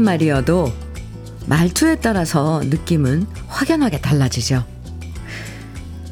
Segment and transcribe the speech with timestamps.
[0.00, 0.72] 똑같은 말이어도
[1.46, 4.64] 말투에 따라서 느낌은 확연하게 달라지죠.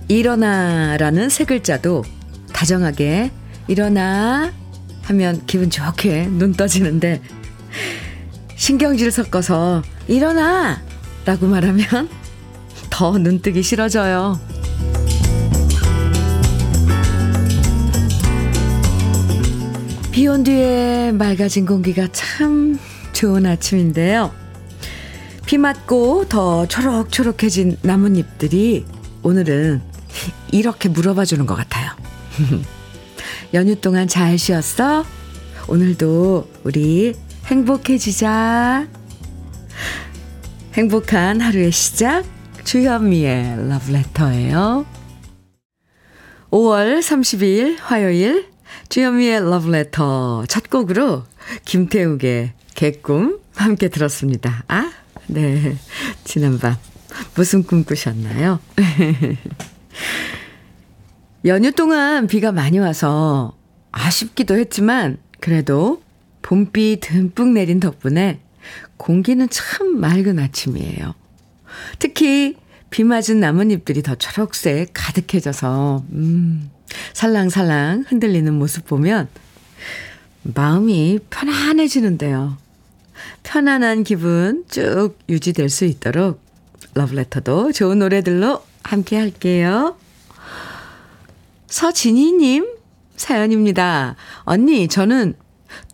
[0.08, 2.04] 일어나라는 세 글자도
[2.52, 3.30] 다정하게
[3.66, 4.52] 일어나
[5.02, 7.22] 하면 기분 좋게 눈 떠지는데
[8.56, 10.80] 신경질 섞어서 일어나
[11.24, 12.08] 라고 말하면
[12.90, 14.38] 더 눈뜨기 싫어져요.
[20.10, 22.78] 비온 뒤에 맑아진 공기가 참
[23.18, 24.32] 좋은 아침인데요.
[25.44, 28.84] 비 맞고 더 초록초록해진 나뭇잎들이
[29.24, 29.82] 오늘은
[30.52, 31.90] 이렇게 물어봐 주는 것 같아요.
[33.54, 35.04] 연휴 동안 잘 쉬었어?
[35.66, 37.12] 오늘도 우리
[37.46, 38.86] 행복해지자.
[40.74, 42.24] 행복한 하루의 시작,
[42.62, 44.86] 주현미의 러브레터예요.
[46.52, 48.46] 5월 30일 화요일
[48.90, 51.24] 주현미의 러브레터 첫 곡으로
[51.64, 54.62] 김태욱의 개꿈 함께 들었습니다.
[54.68, 54.92] 아,
[55.26, 55.76] 네.
[56.22, 56.76] 지난밤
[57.34, 58.60] 무슨 꿈 꾸셨나요?
[61.44, 63.56] 연휴 동안 비가 많이 와서
[63.90, 66.00] 아쉽기도 했지만 그래도
[66.42, 68.38] 봄비 듬뿍 내린 덕분에
[68.96, 71.16] 공기는 참 맑은 아침이에요.
[71.98, 72.54] 특히
[72.90, 76.70] 비 맞은 나뭇잎들이 더 초록색 가득해져서 음,
[77.12, 79.26] 살랑살랑 흔들리는 모습 보면
[80.44, 82.67] 마음이 편안해지는데요.
[83.48, 86.42] 편안한 기분 쭉 유지될 수 있도록
[86.92, 89.96] 러브레터도 좋은 노래들로 함께 할게요.
[91.66, 92.68] 서진희님
[93.16, 94.16] 사연입니다.
[94.40, 95.32] 언니, 저는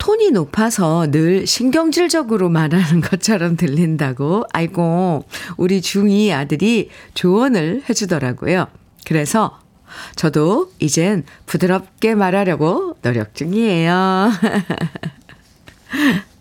[0.00, 5.24] 톤이 높아서 늘 신경질적으로 말하는 것처럼 들린다고, 아이고,
[5.56, 8.66] 우리 중2 아들이 조언을 해주더라고요.
[9.06, 9.60] 그래서
[10.16, 14.32] 저도 이젠 부드럽게 말하려고 노력 중이에요.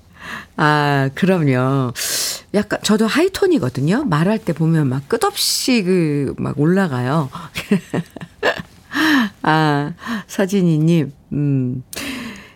[0.56, 1.94] 아, 그럼요.
[2.53, 4.03] 약간 저도 하이톤이거든요.
[4.06, 7.30] 말할 때 보면 막 끝없이 그 막 올라가요.
[9.42, 9.94] 아,
[10.28, 11.84] 서진이 님, 음,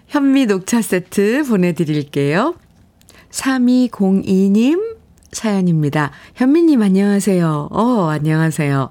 [0.08, 2.56] 현미 녹차 세트 보내 드릴게요.
[3.32, 4.96] 3202 님
[5.32, 6.12] 사연입니다.
[6.36, 7.70] 현미 님 안녕하세요.
[7.72, 8.90] 어, 안녕하세요.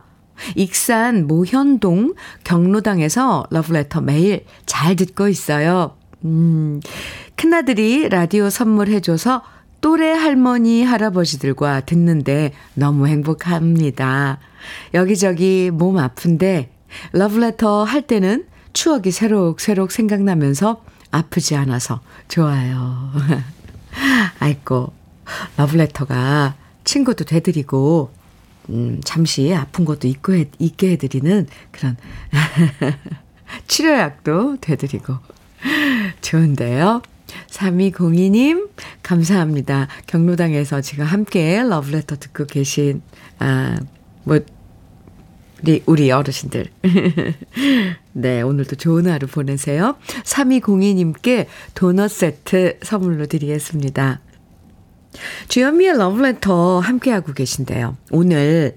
[0.56, 2.15] 익산 모현동
[2.45, 5.97] 경로당에서 러브레터 매일 잘 듣고 있어요.
[6.25, 6.81] 음,
[7.37, 9.43] 큰아들이 라디오 선물해줘서
[9.83, 14.39] 또래 할머니, 할아버지들과 듣는데 너무 행복합니다.
[14.95, 16.71] 여기저기 몸 아픈데
[17.13, 23.13] 러브레터 할 때는 추억이 새록새록 생각나면서 아프지 않아서 좋아요.
[24.41, 24.93] 아이고,
[25.57, 26.55] 러브레터가
[26.85, 28.11] 친구도 되드리고,
[28.71, 31.97] 음, 잠시 아픈 것도 잊고 해, 잊게 해드리는 그런
[33.69, 35.15] 치료약도 되드리고.
[36.23, 37.03] 좋은데요.
[37.56, 38.69] 3202님,
[39.03, 39.89] 감사합니다.
[40.06, 43.03] 경로당에서 지금 함께 러브레터 듣고 계신,
[43.39, 43.78] 아,
[44.25, 44.41] 뭐,
[45.62, 46.66] 우리, 우리 어르신들.
[48.12, 49.97] 네, 오늘도 좋은 하루 보내세요.
[50.25, 54.21] 3202님께 도넛 세트 선물로 드리겠습니다.
[55.49, 57.97] 주현미의 러브레터 함께하고 계신데요.
[58.11, 58.77] 오늘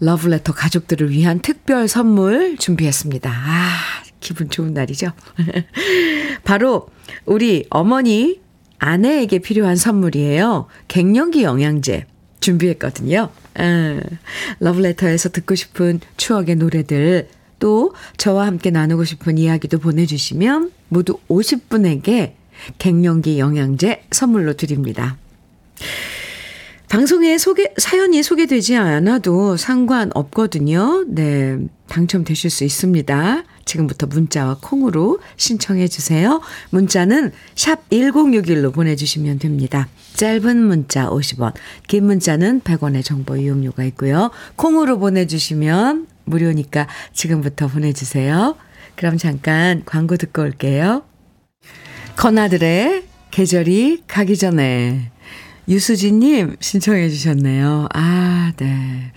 [0.00, 3.30] 러브레터 가족들을 위한 특별 선물 준비했습니다.
[3.30, 5.12] 아, 기분 좋은 날이죠?
[6.44, 6.88] 바로
[7.26, 8.40] 우리 어머니,
[8.78, 10.66] 아내에게 필요한 선물이에요.
[10.88, 12.06] 갱년기 영양제
[12.40, 13.28] 준비했거든요.
[13.54, 14.00] 아,
[14.60, 22.32] 러브레터에서 듣고 싶은 추억의 노래들, 또 저와 함께 나누고 싶은 이야기도 보내주시면 모두 50분에게
[22.78, 25.18] 갱년기 영양제 선물로 드립니다.
[26.90, 31.04] 방송에 소개, 사연이 소개되지 않아도 상관없거든요.
[31.06, 31.56] 네.
[31.88, 33.44] 당첨되실 수 있습니다.
[33.64, 36.40] 지금부터 문자와 콩으로 신청해 주세요.
[36.70, 39.86] 문자는 샵 1061로 보내주시면 됩니다.
[40.14, 41.52] 짧은 문자 50원,
[41.86, 44.32] 긴 문자는 100원의 정보 이용료가 있고요.
[44.56, 48.56] 콩으로 보내주시면 무료니까 지금부터 보내주세요.
[48.96, 51.04] 그럼 잠깐 광고 듣고 올게요.
[52.16, 55.12] 건아들의 계절이 가기 전에
[55.70, 57.86] 유수진님 신청해 주셨네요.
[57.94, 59.12] 아, 네.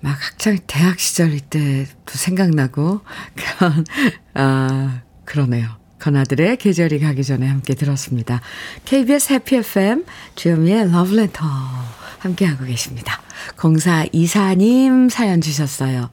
[0.00, 3.00] 막 학창 대학 시절 때도 생각나고
[3.58, 3.84] 그런
[4.34, 5.68] 아 그러네요.
[6.00, 8.42] 건아들의 계절이 가기 전에 함께 들었습니다.
[8.84, 10.04] KBS 해피 FM
[10.34, 11.46] 주현미의 러브레터
[12.18, 13.22] 함께 하고 계십니다.
[13.56, 16.10] 0424님 사연 주셨어요.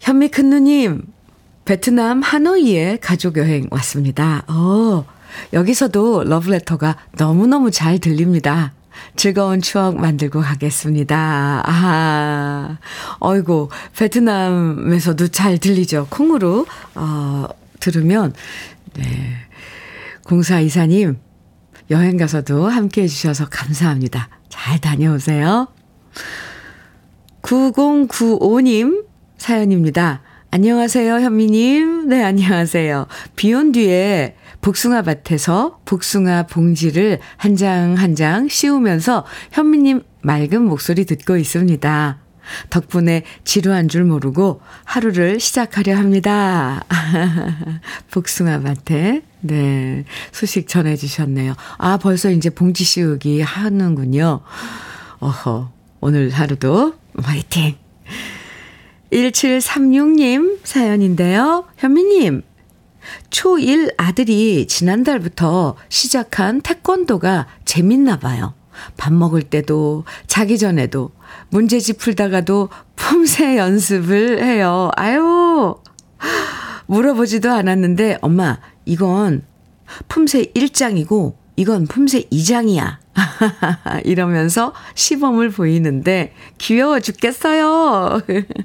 [0.00, 1.06] 현미 큰누님
[1.64, 4.44] 베트남 하노이에 가족 여행 왔습니다.
[4.46, 5.06] 어,
[5.52, 8.72] 여기서도 러브레터가 너무너무 잘 들립니다.
[9.16, 11.62] 즐거운 추억 만들고 가겠습니다.
[11.64, 12.78] 아,
[13.20, 16.08] 어이고, 베트남에서도 잘 들리죠.
[16.10, 17.46] 콩으로, 어,
[17.80, 18.32] 들으면,
[18.94, 19.04] 네.
[20.24, 21.18] 공사 이사님,
[21.90, 24.28] 여행 가서도 함께 해주셔서 감사합니다.
[24.48, 25.68] 잘 다녀오세요.
[27.42, 29.04] 9095님
[29.36, 30.22] 사연입니다.
[30.50, 32.08] 안녕하세요, 현미님.
[32.08, 33.06] 네, 안녕하세요.
[33.36, 42.18] 비온 뒤에 복숭아 밭에서 복숭아 봉지를 한장 한 장 씌우면서 현미님 맑은 목소리 듣고 있습니다.
[42.70, 46.82] 덕분에 지루한 줄 모르고 하루를 시작하려 합니다.
[48.10, 51.54] 복숭아 밭에, 네, 소식 전해주셨네요.
[51.76, 54.40] 아, 벌써 이제 봉지 씌우기 하는군요.
[55.18, 57.76] 어허, 오늘 하루도 화이팅!
[59.12, 61.66] 1736님 사연인데요.
[61.76, 62.42] 현미님,
[63.30, 68.54] 초1 아들이 지난달부터 시작한 태권도가 재밌나 봐요.
[68.96, 71.10] 밥 먹을 때도 자기 전에도
[71.50, 74.90] 문제집 풀다가도 품새 연습을 해요.
[74.96, 75.76] 아유,
[76.86, 79.42] 물어보지도 않았는데, 엄마, 이건
[80.08, 82.98] 품새 1장이고, 이건 품새 2장이야.
[84.04, 88.20] 이러면서 시범을 보이는데, 귀여워 죽겠어요.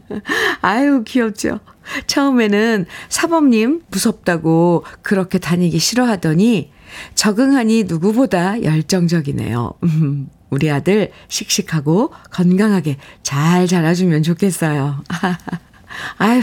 [0.61, 1.59] 아유, 귀엽죠.
[2.07, 6.71] 처음에는 사범님 무섭다고 그렇게 다니기 싫어하더니,
[7.15, 9.73] 적응하니 누구보다 열정적이네요.
[10.49, 15.03] 우리 아들 씩씩하고 건강하게 잘 자라주면 좋겠어요.
[16.17, 16.41] 아유,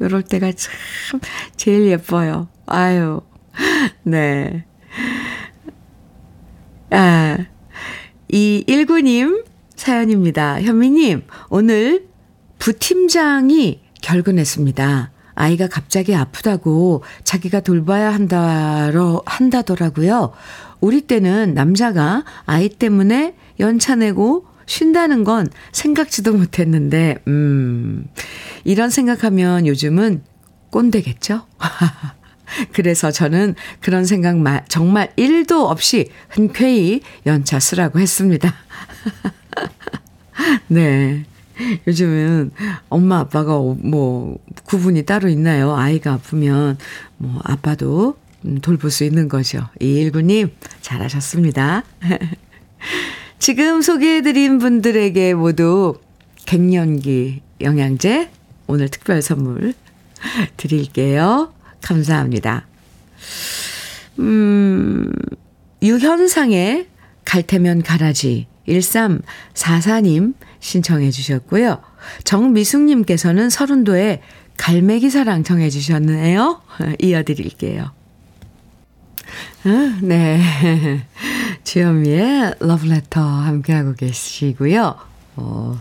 [0.00, 1.20] 요럴 때가 참
[1.56, 2.48] 제일 예뻐요.
[2.66, 3.20] 아유,
[4.04, 4.64] 네.
[6.90, 7.38] 아,
[8.28, 9.44] 이 19님
[9.76, 10.62] 사연입니다.
[10.62, 12.06] 현미님, 오늘
[12.58, 15.10] 부팀장이 결근했습니다.
[15.34, 20.32] 아이가 갑자기 아프다고 자기가 돌봐야 한다로 한다더라고요.
[20.80, 28.06] 우리 때는 남자가 아이 때문에 연차 내고 쉰다는 건 생각지도 못했는데, 음,
[28.64, 30.22] 이런 생각하면 요즘은
[30.70, 31.46] 꼰대겠죠?
[32.72, 34.36] 그래서 저는 그런 생각
[34.68, 38.54] 정말 1도 없이 흔쾌히 연차 쓰라고 했습니다.
[40.68, 41.24] 네.
[41.86, 42.50] 요즘은
[42.88, 45.74] 엄마 아빠가 뭐 구분이 따로 있나요?
[45.74, 46.78] 아이가 아프면
[47.16, 49.68] 뭐 아빠도 음, 돌볼 수 있는 거죠.
[49.80, 50.50] 이일구님
[50.80, 51.84] 잘하셨습니다.
[53.38, 56.00] 지금 소개해드린 분들에게 모두
[56.46, 58.30] 갱년기 영양제
[58.66, 59.74] 오늘 특별 선물
[60.56, 61.52] 드릴게요.
[61.80, 62.66] 감사합니다.
[64.18, 65.10] 음,
[65.82, 66.86] 유현상의
[67.24, 71.80] 갈테면 가라지 1344님 신청해 주셨고요.
[72.24, 74.22] 정미숙님께서는 서른도에
[74.56, 76.60] 갈매기 사랑 정해 주셨네요.
[77.00, 77.90] 이어드릴게요.
[79.64, 80.40] 아, 네.
[81.64, 84.96] 주현미의 러브레터 함께하고 계시고요.
[85.36, 85.80] 어,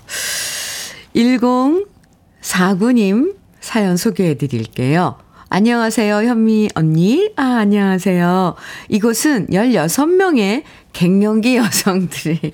[1.16, 5.18] 1049님 사연 소개해 드릴게요.
[5.54, 7.30] 안녕하세요, 현미 언니.
[7.36, 8.56] 아, 안녕하세요.
[8.88, 10.64] 이곳은 16명의
[10.94, 12.54] 갱년기 여성들이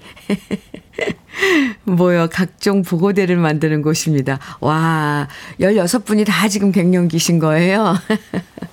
[1.86, 4.40] 모여 각종 보고대를 만드는 곳입니다.
[4.62, 5.28] 와,
[5.60, 7.96] 16분이 다 지금 갱년기신 거예요.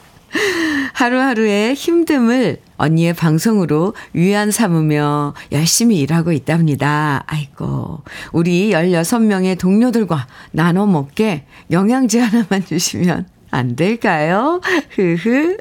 [0.94, 7.24] 하루하루의 힘듦을 언니의 방송으로 위안 삼으며 열심히 일하고 있답니다.
[7.26, 8.02] 아이고,
[8.32, 14.61] 우리 16명의 동료들과 나눠 먹게 영양제 하나만 주시면 안 될까요?
[14.91, 15.56] 흐흐.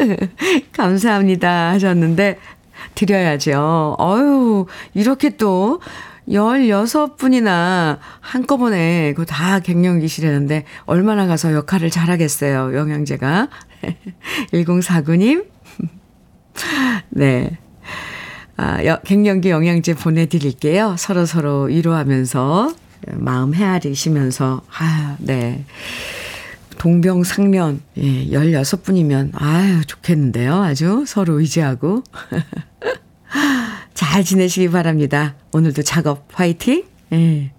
[0.73, 1.69] 감사합니다.
[1.69, 2.39] 하셨는데,
[2.95, 3.95] 드려야죠.
[3.99, 5.79] 어유 이렇게 또
[6.27, 12.75] 16분이나 한꺼번에 그다 갱년기시라는데 얼마나 가서 역할을 잘하겠어요.
[12.75, 13.49] 영양제가.
[14.53, 15.45] 1049님.
[17.09, 17.57] 네.
[18.57, 20.95] 아, 여, 갱년기 영양제 보내드릴게요.
[20.97, 22.73] 서로서로 위로하면서,
[23.13, 25.65] 마음 헤아리시면서, 아, 네.
[26.83, 30.55] 동병상련, 예, 16분이면, 아유, 좋겠는데요.
[30.55, 32.03] 아주 서로 의지하고.
[33.95, 35.35] 잘 지내시기 바랍니다.
[35.53, 36.83] 오늘도 작업 화이팅!
[37.13, 37.53] 예.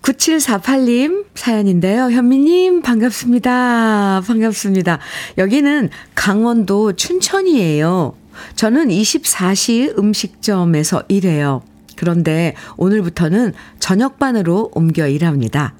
[0.00, 2.10] 9748님 사연인데요.
[2.10, 4.22] 현미님, 반갑습니다.
[4.26, 4.98] 반갑습니다.
[5.36, 8.16] 여기는 강원도 춘천이에요.
[8.56, 11.60] 저는 24시 음식점에서 일해요.
[11.96, 15.74] 그런데 오늘부터는 저녁반으로 옮겨 일합니다.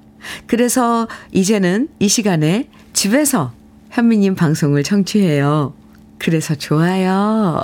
[0.47, 3.53] 그래서 이제는 이 시간에 집에서
[3.91, 5.75] 현미님 방송을 청취해요.
[6.19, 7.61] 그래서 좋아요.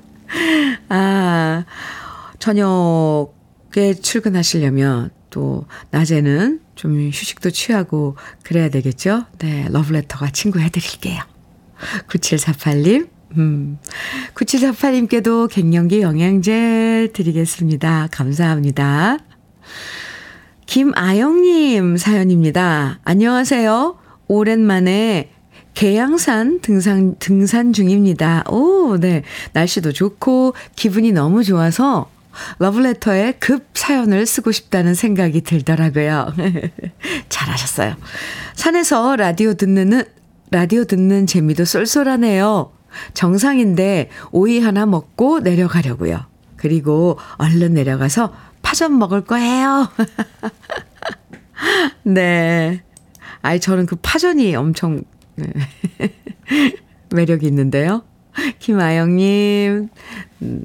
[0.88, 1.64] 아,
[2.38, 9.24] 저녁에 출근하시려면 또 낮에는 좀 휴식도 취하고 그래야 되겠죠?
[9.38, 11.20] 네, 러브레터가 친구 해드릴게요.
[12.08, 13.78] 9748님, 음,
[14.34, 18.08] 9748님께도 갱년기 영양제 드리겠습니다.
[18.10, 19.18] 감사합니다.
[20.66, 22.98] 김아영님 사연입니다.
[23.04, 23.96] 안녕하세요.
[24.26, 25.30] 오랜만에
[25.74, 28.42] 계양산 등산, 등산 중입니다.
[28.50, 29.22] 오, 네.
[29.52, 32.10] 날씨도 좋고, 기분이 너무 좋아서,
[32.58, 36.34] 러브레터에 급 사연을 쓰고 싶다는 생각이 들더라고요.
[37.28, 37.94] 잘하셨어요.
[38.54, 40.02] 산에서 라디오 듣는,
[40.50, 42.72] 라디오 듣는 재미도 쏠쏠하네요.
[43.14, 46.24] 정상인데 오이 하나 먹고 내려가려고요.
[46.56, 48.32] 그리고 얼른 내려가서
[48.66, 49.88] 파전 먹을 거예요.
[52.02, 52.82] 네.
[53.40, 55.04] 아이, 저는 그 파전이 엄청
[55.36, 55.46] 네.
[57.14, 58.02] 매력이 있는데요.
[58.58, 59.88] 김아영님,
[60.42, 60.64] 음,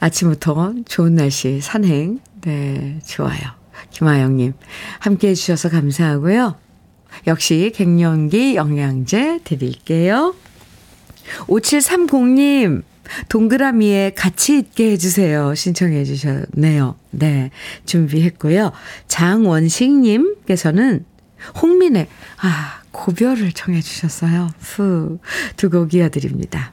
[0.00, 2.20] 아침부터 좋은 날씨 산행.
[2.40, 3.42] 네, 좋아요.
[3.90, 4.54] 김아영님,
[4.98, 6.56] 함께 해주셔서 감사하고요.
[7.26, 10.34] 역시 갱년기 영양제 드릴게요.
[11.40, 12.82] 5730님,
[13.28, 15.54] 동그라미에 같이 있게 해주세요.
[15.54, 17.01] 신청해 주셨네요.
[17.12, 17.50] 네,
[17.86, 18.72] 준비했고요.
[19.06, 21.04] 장원식님께서는
[21.60, 22.08] 홍민의,
[22.42, 24.50] 아, 고별을 청해 주셨어요.
[24.60, 25.18] 후,
[25.56, 26.72] 두 곡 이어드립니다.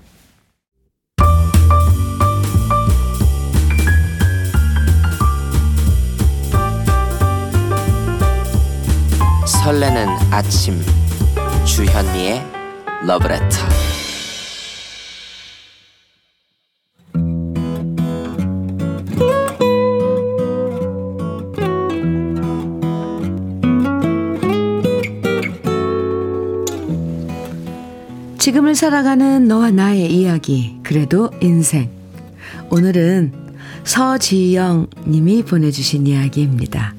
[9.64, 10.80] 설레는 아침
[11.66, 12.44] 주현미의
[13.06, 13.58] 러브레터
[28.50, 31.88] 지금을 살아가는 너와 나의 이야기 그래도 인생
[32.72, 33.32] 오늘은
[33.84, 36.96] 서지영 님이 보내주신 이야기입니다.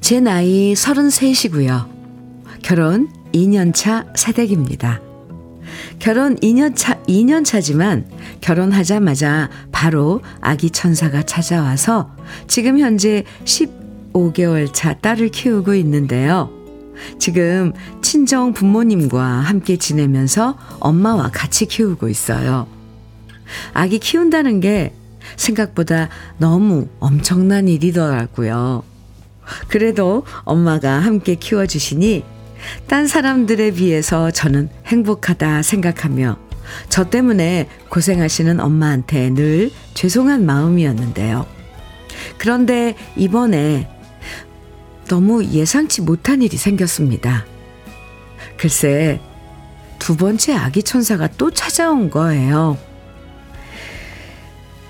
[0.00, 1.88] 제 나이 33이고요.
[2.62, 5.00] 결혼 2년차 새댁입니다.
[5.98, 8.04] 결혼 2년차, 2년차지만
[8.40, 12.14] 결혼하자마자 바로 아기 천사가 찾아와서
[12.46, 13.24] 지금 현재
[14.12, 16.50] 15개월 차 딸을 키우고 있는데요.
[17.18, 22.66] 지금 친정 부모님과 함께 지내면서 엄마와 같이 키우고 있어요.
[23.72, 24.94] 아기 키운다는 게
[25.36, 28.82] 생각보다 너무 엄청난 일이더라고요.
[29.68, 32.24] 그래도 엄마가 함께 키워주시니
[32.86, 36.38] 딴 사람들에 비해서 저는 행복하다 생각하며
[36.88, 41.46] 저 때문에 고생하시는 엄마한테 늘 죄송한 마음이었는데요.
[42.38, 43.88] 그런데 이번에
[45.12, 47.44] 너무 예상치 못한 일이 생겼습니다.
[48.56, 49.20] 글쎄,
[49.98, 52.78] 두 번째 아기 천사가 또 찾아온 거예요.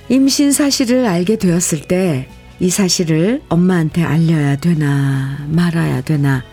[0.08, 2.28] 임신 사실을 알게 되었을 때
[2.62, 6.44] 이 사실을 엄마한테 알려야 되나 말아야 되나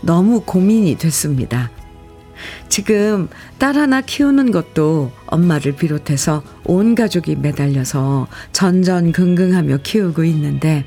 [0.00, 1.70] 너무 고민이 됐습니다.
[2.68, 10.84] 지금 딸 하나 키우는 것도 엄마를 비롯해서 온 가족이 매달려서 전전긍긍하며 키우고 있는데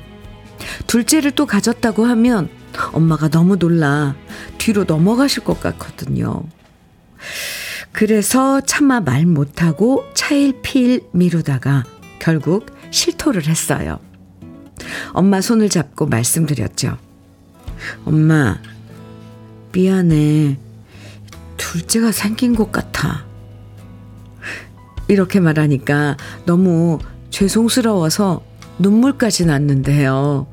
[0.86, 2.48] 둘째를 또 가졌다고 하면
[2.92, 4.14] 엄마가 너무 놀라
[4.58, 6.44] 뒤로 넘어가실 것 같거든요.
[7.92, 11.84] 그래서 차마 말 못하고 차일피일 미루다가
[12.18, 13.98] 결국 실토를 했어요.
[15.12, 16.98] 엄마 손을 잡고 말씀드렸죠.
[18.04, 18.58] 엄마,
[19.72, 20.58] 미안해.
[21.56, 23.24] 둘째가 생긴 것 같아.
[25.08, 26.98] 이렇게 말하니까 너무
[27.30, 28.42] 죄송스러워서
[28.78, 30.46] 눈물까지 났는데요.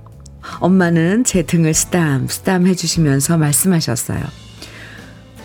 [0.60, 4.22] 엄마는 제 등을 쓰담 쓰담 해주시면서 말씀하셨어요.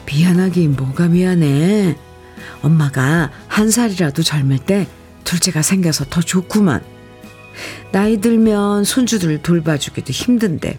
[0.07, 1.97] 미안하긴 뭐가 미안해.
[2.63, 4.89] 엄마가 한 살이라도 젊을 때
[5.25, 6.83] 둘째가 생겨서 더 좋구만.
[7.93, 10.79] 나이 들면 손주들 돌봐주기도 힘든데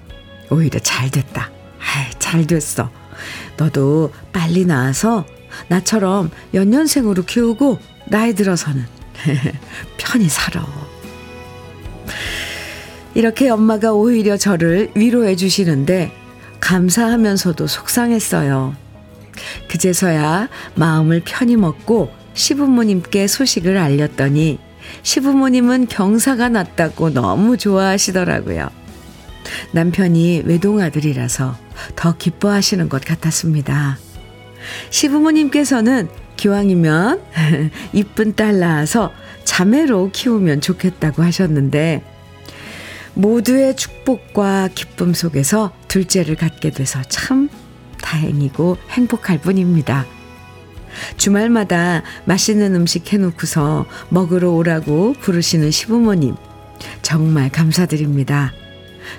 [0.49, 1.51] 오히려 잘 됐다.
[1.79, 2.89] 아이, 잘 됐어.
[3.57, 5.25] 너도 빨리 나와서
[5.67, 8.85] 나처럼 연년생으로 키우고 나이 들어서는
[9.97, 10.65] 편히 살아.
[13.13, 16.11] 이렇게 엄마가 오히려 저를 위로해 주시는데
[16.59, 18.75] 감사하면서도 속상했어요.
[19.69, 24.59] 그제서야 마음을 편히 먹고 시부모님께 소식을 알렸더니
[25.03, 28.69] 시부모님은 경사가 났다고 너무 좋아하시더라고요.
[29.71, 31.55] 남편이 외동아들이라서
[31.95, 33.97] 더 기뻐하시는 것 같았습니다.
[34.89, 37.21] 시부모님께서는 기왕이면
[37.93, 39.11] 이쁜 딸 낳아서
[39.43, 42.03] 자매로 키우면 좋겠다고 하셨는데
[43.19, 47.49] 모두의 축복과 기쁨 속에서 둘째를 갖게 돼서 참
[48.01, 50.05] 다행이고 행복할 뿐입니다.
[51.17, 56.35] 주말마다 맛있는 음식 해놓고서 먹으러 오라고 부르시는 시부모님.
[57.01, 58.53] 정말 감사드립니다.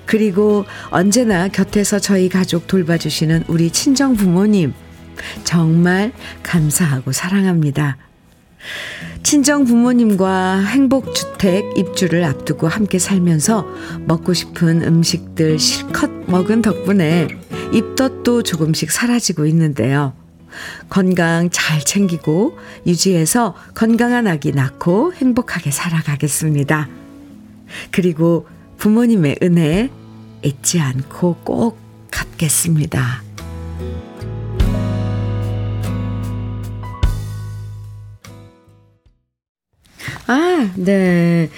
[0.07, 4.73] 그리고 언제나 곁에서 저희 가족 돌봐주시는 우리 친정 부모님.
[5.45, 7.99] 정말 감사하고 사랑합니다.
[9.23, 13.67] 친정 부모님과 행복주택 입주를 앞두고 함께 살면서
[14.07, 17.29] 먹고 싶은 음식들 실컷 먹은 덕분에
[17.73, 20.15] 입덧도 조금씩 사라지고 있는데요.
[20.89, 26.89] 건강 잘 챙기고 유지해서 건강한 아기 낳고 행복하게 살아가겠습니다.
[27.93, 28.47] 그리고
[28.79, 29.91] 부모님의 은혜
[30.43, 31.79] 잊지 않고 꼭
[32.11, 33.30] 갚겠습니다.
[40.31, 41.51] 아, 네.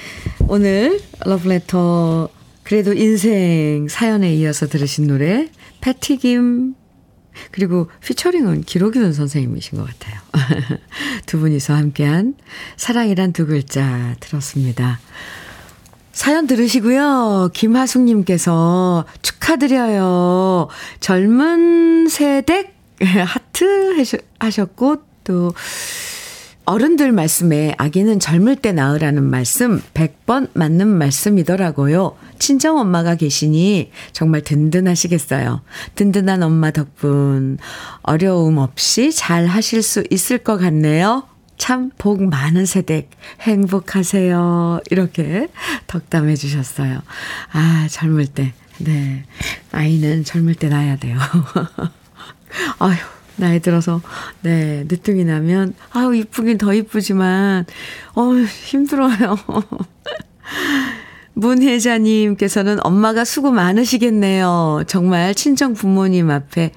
[0.48, 2.30] 오늘 러브레터
[2.62, 5.50] 그래도 인생 사연에 이어서 들으신 노래
[5.82, 6.74] 패티김
[7.50, 10.20] 그리고 피처링은 기록이는 선생님이신 것 같아요.
[11.26, 12.34] 두 분이서 함께한
[12.78, 15.00] 사랑이란 두 글자 들었습니다.
[16.12, 17.50] 사연 들으시고요.
[17.52, 20.68] 김하숙님께서 축하드려요.
[21.00, 22.72] 젊은 세대
[23.26, 24.02] 하트
[24.38, 25.52] 하셨고 또
[26.64, 32.16] 어른들 말씀에 아기는 젊을 때 낳으라는 말씀 100번 맞는 말씀이더라고요.
[32.38, 35.62] 친정 엄마가 계시니 정말 든든하시겠어요.
[35.96, 37.58] 든든한 엄마 덕분
[38.02, 41.24] 어려움 없이 잘 하실 수 있을 것 같네요.
[41.58, 44.80] 참 복 많은 세댁 행복하세요.
[44.90, 45.48] 이렇게
[45.86, 47.00] 덕담해 주셨어요.
[47.52, 48.52] 아, 젊을 때.
[48.78, 49.24] 네.
[49.70, 51.18] 아이는 젊을 때 낳아야 돼요.
[52.78, 52.96] 아휴.
[53.42, 54.00] 나이 들어서,
[54.42, 57.66] 네, 늦둥이 나면, 아우, 이쁘긴 더 이쁘지만,
[58.14, 59.36] 어 힘들어요.
[61.34, 64.84] 문혜자님께서는 엄마가 수고 많으시겠네요.
[64.86, 66.70] 정말 친정 부모님 앞에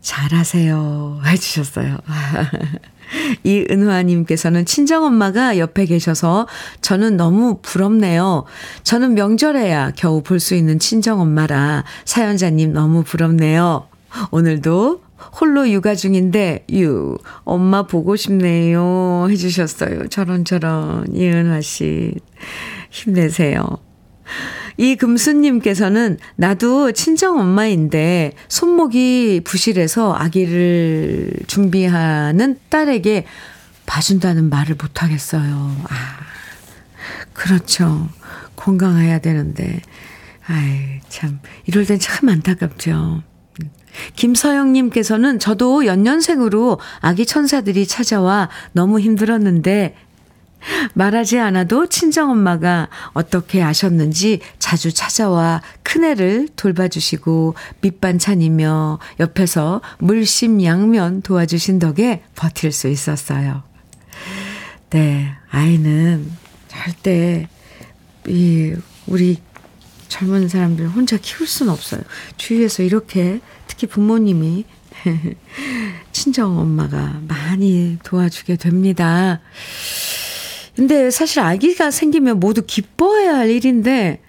[0.00, 1.20] 잘하세요.
[1.24, 1.98] 해주셨어요.
[3.44, 6.48] 이은화님께서는 친정엄마가 옆에 계셔서
[6.80, 8.44] 저는 너무 부럽네요.
[8.82, 13.86] 저는 명절에야 겨우 볼 수 있는 친정엄마라 사연자님 너무 부럽네요.
[14.30, 15.04] 오늘도
[15.40, 19.26] 홀로 육아 중인데, 유, 엄마 보고 싶네요.
[19.30, 20.08] 해주셨어요.
[20.08, 22.14] 저런저런, 이은화 씨.
[22.90, 23.78] 힘내세요.
[24.76, 33.26] 이 금수님께서는 나도 친정 엄마인데 손목이 부실해서 아기를 준비하는 딸에게
[33.86, 35.76] 봐준다는 말을 못하겠어요.
[35.88, 35.94] 아,
[37.32, 38.08] 그렇죠.
[38.56, 39.80] 건강해야 되는데.
[40.46, 43.22] 아이, 참, 이럴 땐 참 안타깝죠.
[44.16, 49.94] 김서영님께서는 저도 연년생으로 아기 천사들이 찾아와 너무 힘들었는데
[50.94, 62.72] 말하지 않아도 친정엄마가 어떻게 아셨는지 자주 찾아와 큰애를 돌봐주시고 밑반찬이며 옆에서 물심양면 도와주신 덕에 버틸
[62.72, 63.62] 수 있었어요.
[64.90, 66.30] 네, 아이는
[66.68, 67.48] 절대
[68.26, 68.74] 이
[69.06, 69.38] 우리
[70.08, 72.00] 젊은 사람들 혼자 키울 수는 없어요.
[72.36, 73.40] 주위에서 이렇게
[73.74, 74.64] 특히 부모님이
[76.12, 79.40] 친정 엄마가 많이 도와주게 됩니다.
[80.76, 84.20] 근데 사실 아기가 생기면 모두 기뻐해야 할 일인데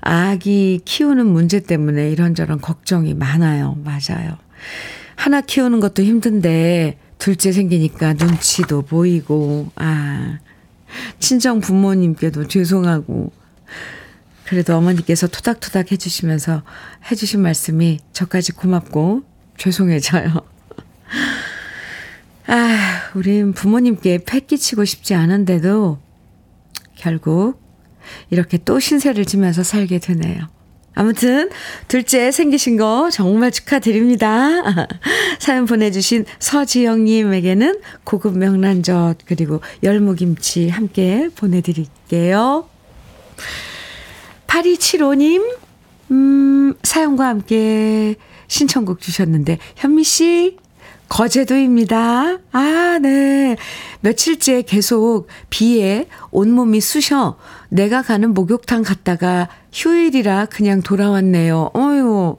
[0.00, 3.76] 아기 키우는 문제 때문에 이런저런 걱정이 많아요.
[3.84, 4.38] 맞아요.
[5.16, 10.38] 하나 키우는 것도 힘든데 둘째 생기니까 눈치도 보이고 아
[11.18, 13.32] 친정 부모님께도 죄송하고
[14.46, 16.62] 그래도 어머니께서 토닥토닥 해주시면서
[17.10, 19.22] 해주신 말씀이 저까지 고맙고
[19.56, 20.34] 죄송해져요.
[22.46, 25.98] 아, 우린 부모님께 패 끼치고 싶지 않은데도
[26.94, 27.60] 결국
[28.30, 30.48] 이렇게 또 신세를 지면서 살게 되네요.
[30.94, 31.50] 아무튼
[31.88, 34.86] 둘째 생기신 거 정말 축하드립니다.
[35.40, 42.68] 사연 보내주신 서지영님에게는 고급 명란젓 그리고 열무김치 함께 보내드릴게요.
[44.54, 45.56] 8275님,
[46.12, 48.14] 음, 사연과 함께
[48.46, 50.56] 신청곡 주셨는데, 현미 씨,
[51.08, 52.38] 거제도입니다.
[52.52, 53.56] 아, 네.
[54.00, 57.36] 며칠째 계속 비에 온몸이 쑤셔
[57.68, 61.70] 내가 가는 목욕탕 갔다가 휴일이라 그냥 돌아왔네요.
[61.76, 62.36] 어유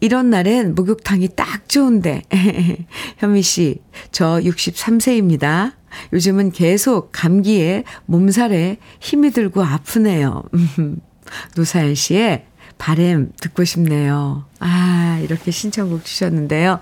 [0.00, 2.22] 이런 날엔 목욕탕이 딱 좋은데.
[3.18, 5.74] 현미 씨, 저 63세입니다.
[6.12, 10.42] 요즘은 계속 감기에 몸살에 힘이 들고 아프네요.
[11.54, 12.46] 노사연 씨의
[12.78, 14.44] 바램 듣고 싶네요.
[14.58, 16.80] 아, 이렇게 신청곡 주셨는데요.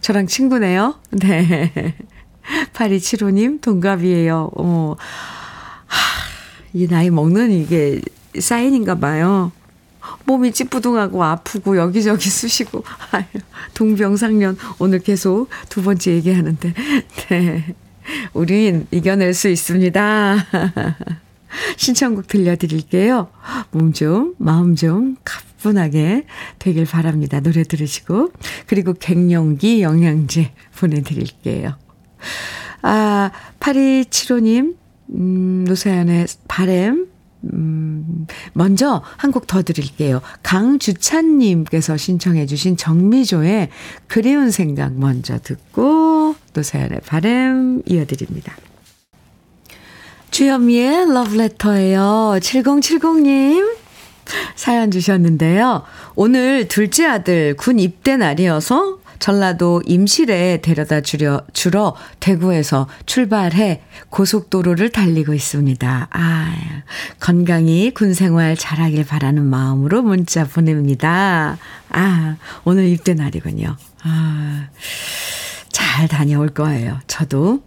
[0.00, 0.96] 저랑 친구네요.
[1.10, 1.94] 네.
[2.72, 4.50] 8275님 동갑이에요.
[4.56, 4.96] 어.
[5.86, 5.98] 하,
[6.72, 8.00] 이 나이 먹는 이게
[8.38, 9.52] 사인인가 봐요.
[10.24, 12.84] 몸이 찌뿌둥하고 아프고 여기저기 쑤시고
[13.74, 16.74] 동병상련 오늘 계속 두 번째 얘기하는데
[17.28, 17.74] 네.
[18.32, 20.46] 우린 이겨낼 수 있습니다.
[21.76, 23.28] 신청곡 들려드릴게요.
[23.70, 26.26] 몸 좀, 마음 좀 가뿐하게
[26.58, 27.40] 되길 바랍니다.
[27.40, 28.32] 노래 들으시고.
[28.66, 31.76] 그리고 갱년기 영양제 보내드릴게요.
[32.82, 34.76] 아, 8275님,
[35.14, 37.06] 음, 노사연의 바램,
[37.52, 40.20] 음, 먼저 한 곡 더 드릴게요.
[40.44, 43.68] 강주찬님께서 신청해주신 정미조의
[44.06, 48.54] 그리운 생각 먼저 듣고 노사연의 바램 이어드립니다.
[50.32, 52.38] 주현미의 러브레터예요.
[52.40, 53.76] 7070님
[54.56, 55.82] 사연 주셨는데요.
[56.14, 65.34] 오늘 둘째 아들 군 입대 날이어서 전라도 임실에 데려다 주려, 주러 대구에서 출발해 고속도로를 달리고
[65.34, 66.08] 있습니다.
[66.10, 66.54] 아,
[67.20, 71.58] 건강히 군 생활 잘하길 바라는 마음으로 문자 보냅니다.
[71.90, 73.76] 아, 오늘 입대 날이군요.
[74.02, 74.68] 아,
[75.70, 76.98] 잘 다녀올 거예요.
[77.06, 77.62] 저도,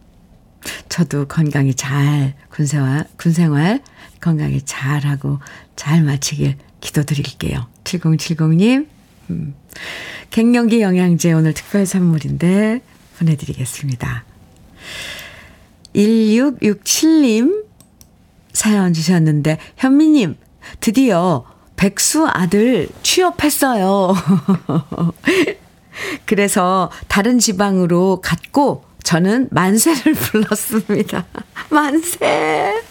[0.90, 3.82] 저도 건강히 잘 군생활, 군생활
[4.20, 5.40] 건강히 잘하고
[5.76, 7.68] 잘 마치길 기도드릴게요.
[7.84, 8.88] 7070님,
[9.30, 9.56] 음.
[10.30, 12.82] 갱년기 영양제 오늘 특별 선물인데
[13.18, 14.24] 보내드리겠습니다.
[15.96, 17.66] 1667님
[18.54, 20.38] 사연 주셨는데, 현미님,
[20.80, 24.14] 드디어 백수 아들 취업했어요.
[26.26, 31.26] 그래서 다른 지방으로 갔고, 저는 만세를 불렀습니다.
[31.70, 32.82] 만세!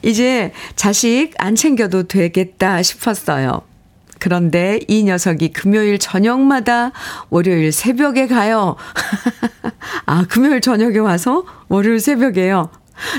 [0.00, 3.60] 이제 자식 안 챙겨도 되겠다 싶었어요.
[4.18, 6.92] 그런데 이 녀석이 금요일 저녁마다
[7.28, 8.76] 월요일 새벽에 가요.
[10.06, 12.70] 아, 금요일 저녁에 와서 월요일 새벽에요.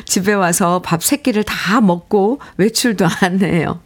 [0.05, 3.81] 집에 와서 밥 세 끼를 다 먹고 외출도 안 해요.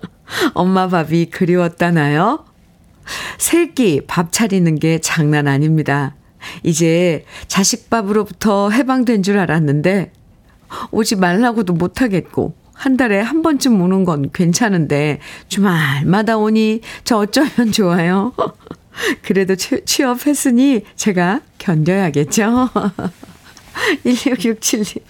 [0.54, 2.46] 엄마 밥이 그리웠다나요?
[3.38, 6.14] 세 끼 밥 차리는 게 장난 아닙니다.
[6.62, 10.12] 이제 자식 밥으로부터 해방된 줄 알았는데
[10.90, 18.32] 오지 말라고도 못하겠고 한 달에 한 번쯤 오는 건 괜찮은데 주말마다 오니 저 어쩌면 좋아요.
[19.22, 22.70] 그래도 취업했으니 제가 견뎌야겠죠.
[24.04, 25.02] 1667님.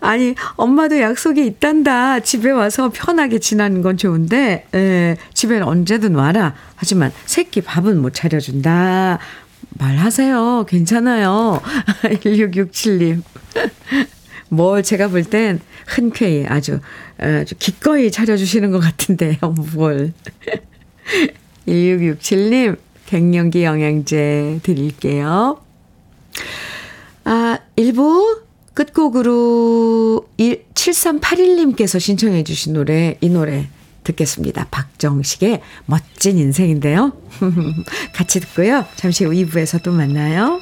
[0.00, 2.20] 아니, 엄마도 약속이 있단다.
[2.20, 6.54] 집에 와서 편하게 지나는 건 좋은데, 에, 집에 언제든 와라.
[6.76, 9.18] 하지만 새끼 밥은 못 차려준다.
[9.78, 10.66] 말하세요.
[10.68, 11.60] 괜찮아요.
[12.02, 13.22] 1667님.
[14.50, 16.80] 뭘 제가 볼 땐 흔쾌히 아주,
[17.18, 19.36] 아주 기꺼이 차려주시는 것 같은데요,
[19.74, 20.12] 뭘.
[21.66, 25.60] 1667님, 갱년기 영양제 드릴게요.
[27.24, 28.40] 아, 1부
[28.74, 33.68] 끝곡으로 7381님께서 신청해 주신 노래, 이 노래
[34.12, 34.68] 듣겠습니다.
[34.70, 37.12] 박정식의 멋진 인생인데요.
[38.14, 38.84] 같이 듣고요.
[38.96, 40.60] 잠시 후 2부에서 또 만나요.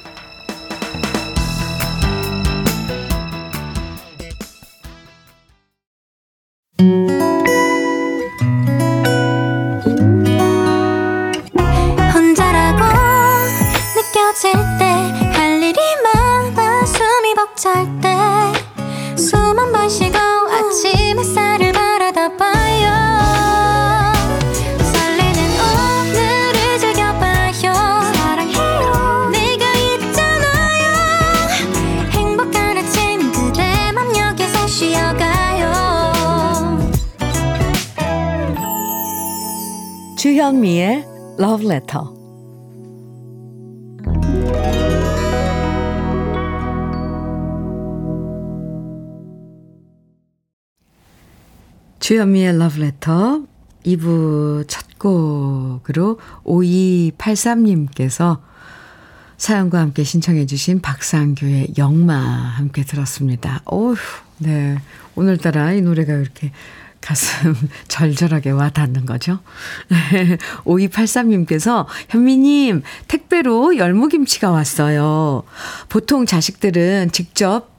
[52.19, 53.45] 주현미의 Letter
[53.87, 58.41] 2부 첫 곡으로 5283님께서
[59.37, 63.63] 사연과 함께 신청해 주신 박상규의 영마 함께 들었습니다.
[63.67, 63.95] 오휴,
[64.39, 64.79] 네.
[65.15, 66.51] 오늘따라 이 노래가 이렇게
[67.01, 67.55] 가슴
[67.87, 69.39] 절절하게 와 닿는 거죠.
[70.67, 75.45] 5283님께서 현미님, 택배로 열무김치가 왔어요.
[75.89, 77.71] 보통 자식들은 직접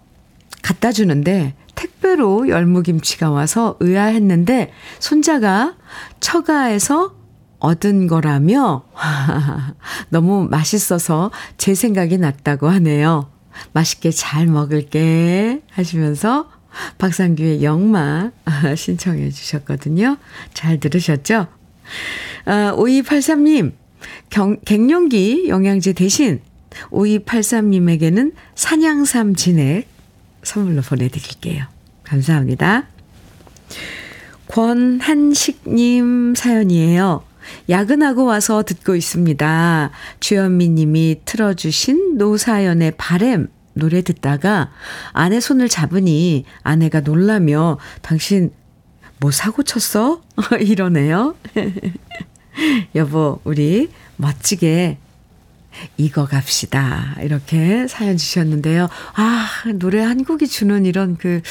[0.61, 5.75] 갖다 주는데 택배로 열무김치가 와서 의아했는데 손자가
[6.19, 7.15] 처가에서
[7.59, 8.83] 얻은 거라며
[10.09, 13.31] 너무 맛있어서 제 생각이 났다고 하네요.
[13.71, 16.49] 맛있게 잘 먹을게 하시면서
[16.97, 18.31] 박상규의 영마
[18.75, 20.17] 신청해 주셨거든요.
[20.53, 21.47] 잘 들으셨죠?
[22.45, 23.73] 아, 5283님,
[24.29, 26.41] 경, 갱년기 영양제 대신
[26.91, 29.88] 5283님에게는 산양삼 진액
[30.49, 31.65] 선물로 보내드릴게요.
[32.03, 32.87] 감사합니다.
[34.47, 37.23] 권한식님 사연이에요.
[37.69, 39.91] 야근하고 와서 듣고 있습니다.
[40.19, 44.71] 주현미 님이 틀어주신 노사연의 바램 노래 듣다가
[45.13, 48.51] 아내 손을 잡으니 아내가 놀라며 당신
[49.19, 50.21] 뭐 사고 쳤어?
[50.59, 51.35] 이러네요.
[52.95, 54.97] 여보, 우리 멋지게
[55.97, 57.17] 익어갑시다.
[57.21, 58.89] 이렇게 사연 주셨는데요.
[59.15, 61.41] 아, 노래 한 곡이 주는 이런 그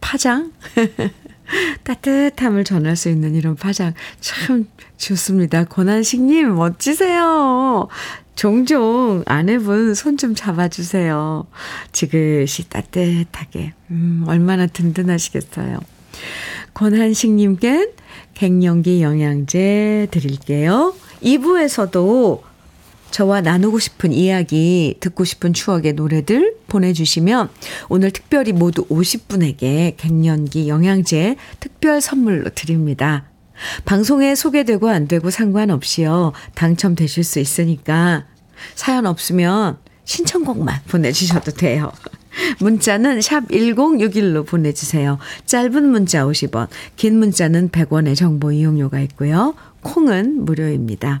[0.00, 0.52] 파장?
[1.84, 5.64] 따뜻함을 전할 수 있는 이런 파장 참 좋습니다.
[5.64, 7.88] 권한식님 멋지세요.
[8.34, 11.46] 종종 아내분 손 좀 잡아주세요.
[11.92, 13.74] 지그시 따뜻하게.
[13.90, 15.78] 음, 얼마나 든든하시겠어요.
[16.74, 17.92] 권한식님께
[18.34, 20.94] 갱년기 영양제 드릴게요.
[21.22, 22.40] 2부에서도
[23.12, 27.50] 저와 나누고 싶은 이야기, 듣고 싶은 추억의 노래들 보내주시면
[27.88, 33.26] 오늘 특별히 모두 50분에게 갱년기 영양제 특별 선물로 드립니다.
[33.84, 36.32] 방송에 소개되고 안 되고 상관없이요.
[36.54, 38.24] 당첨되실 수 있으니까
[38.74, 41.92] 사연 없으면 신청곡만 보내주셔도 돼요.
[42.60, 45.18] 문자는 샵 1061로 보내주세요.
[45.44, 49.54] 짧은 문자 50원, 긴 문자는 100원의 정보 이용료가 있고요.
[49.82, 51.20] 콩은 무료입니다.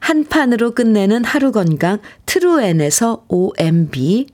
[0.00, 4.26] 한 판으로 끝내는 하루 건강 트루엔에서 OMB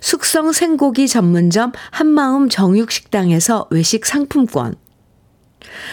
[0.00, 4.74] 숙성 생고기 전문점 한마음 정육식당에서 외식 상품권.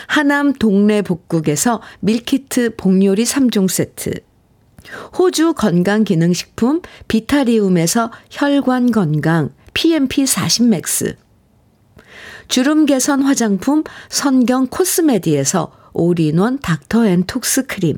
[0.07, 4.11] 하남 동네 복국에서 밀키트 복요리 3종 세트.
[5.17, 11.15] 호주 건강기능식품 비타리움에서 혈관 건강 PMP 40 맥스.
[12.47, 17.97] 주름 개선 화장품 선경 코스메디에서 올인원 닥터앤톡스 크림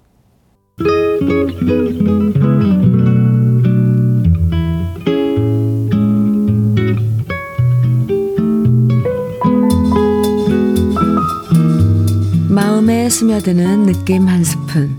[12.49, 14.95] 마음에 스며드는 느낌 한 스푼.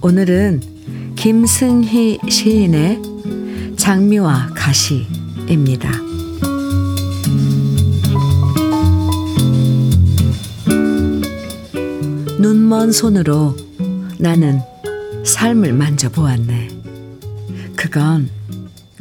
[0.00, 0.62] 오늘은
[1.16, 3.02] 김승희 시인의
[3.76, 5.90] 장미와 가시입니다.
[12.40, 13.56] 눈먼 손으로
[14.18, 14.60] 나는
[15.28, 16.68] 삶을 만져보았네.
[17.76, 18.30] 그건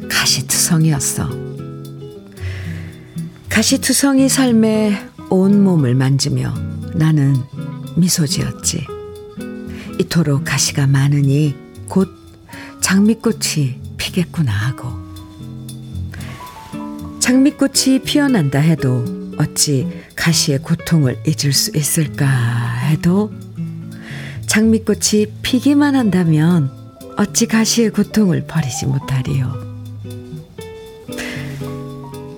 [0.09, 1.29] 가시투성이었어.
[3.49, 6.53] 가시투성이 삶에 온몸을 만지며
[6.93, 7.35] 나는
[7.95, 8.85] 미소 지었지.
[9.99, 11.55] 이토록 가시가 많으니
[11.87, 12.09] 곧
[12.81, 14.89] 장미꽃이 피겠구나 하고.
[17.19, 19.03] 장미꽃이 피어난다 해도
[19.37, 22.27] 어찌 가시의 고통을 잊을 수 있을까
[22.89, 23.31] 해도
[24.47, 26.71] 장미꽃이 피기만 한다면
[27.17, 29.53] 어찌 가시의 고통을 버리지 못하리요.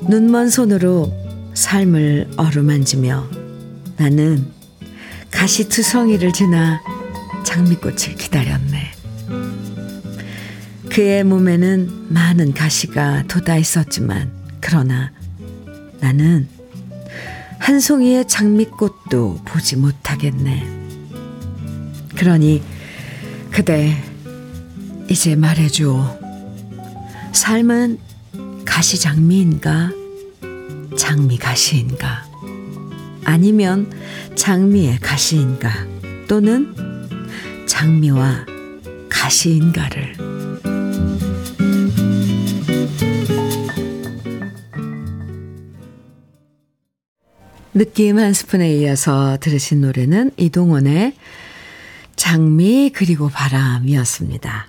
[0.07, 1.13] 눈먼 손으로
[1.53, 3.29] 삶을 어루만지며
[3.97, 4.47] 나는
[5.31, 6.81] 가시투성이를 지나
[7.45, 8.91] 장미꽃을 기다렸네.
[10.89, 15.11] 그의 몸에는 많은 가시가 돋아 있었지만, 그러나
[15.99, 16.47] 나는
[17.59, 20.78] 한 송이의 장미꽃도 보지 못하겠네.
[22.19, 22.61] 그러니
[23.49, 23.95] 그대
[25.09, 26.19] 이제 말해줘.
[27.31, 27.97] 삶은
[28.65, 29.91] 가시 장미인가?
[30.97, 32.25] 장미 가시인가?
[33.23, 33.89] 아니면
[34.35, 35.71] 장미의 가시인가?
[36.27, 36.75] 또는
[37.65, 38.45] 장미와
[39.09, 40.17] 가시인가를.
[47.73, 51.13] 느낌 한 스푼에 이어서 들으신 노래는 이동원의
[52.19, 54.67] 장미 그리고 바람이었습니다.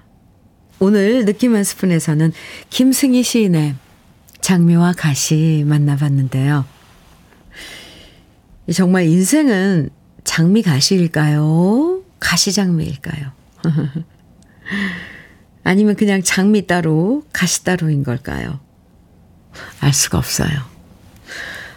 [0.79, 2.33] 오늘 느낌 한 스푼에서는
[2.71, 3.75] 김승희 시인의
[4.41, 6.65] 장미와 가시 만나봤는데요.
[8.73, 9.91] 정말 인생은
[10.23, 12.03] 장미 가시일까요?
[12.21, 13.33] 가시 장미일까요?
[15.65, 18.61] 아니면 그냥 장미 따로 가시 따로인 걸까요?
[19.81, 20.51] 알 수가 없어요.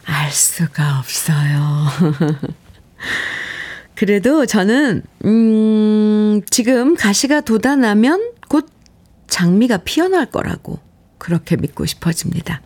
[0.05, 1.87] 알 수가 없어요.
[4.03, 8.69] 그래도 저는, 음, 지금 가시가 돋아나면 곧
[9.27, 10.77] 장미가 피어날 거라고
[11.17, 12.61] 그렇게 믿고 싶어집니다.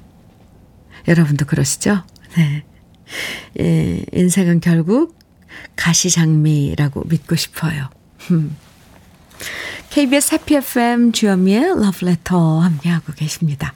[1.07, 2.01] 여러분도 그러시죠?
[2.35, 2.63] 네.
[3.59, 5.15] 예, 인생은 결국
[5.75, 7.87] 가시장미라고 믿고 싶어요.
[9.91, 13.75] KBS 해피 FM 주현미의 러브레터 함께하고 계십니다.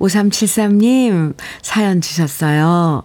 [0.00, 3.04] 5373님 사연 주셨어요.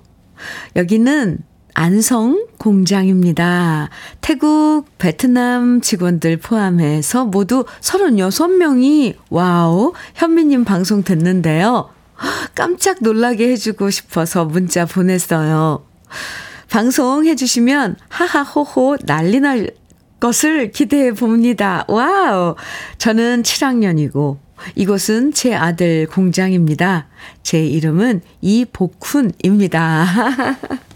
[0.76, 1.49] 여기는
[1.80, 3.90] 안성 공장입니다.
[4.20, 11.90] 태국, 베트남 직원들 포함해서 모두 36명이 와우 현미님 방송 듣는데요.
[12.54, 15.86] 깜짝 놀라게 해주고 싶어서 문자 보냈어요.
[16.70, 19.70] 방송 해 주시면 하하호호 난리 날
[20.20, 21.86] 것을 기대해 봅니다.
[21.88, 22.56] 와우!
[22.98, 24.38] 저는 7학년이고
[24.76, 27.08] 이곳은 제 아들 공장입니다.
[27.42, 30.06] 제 이름은 이복훈입니다.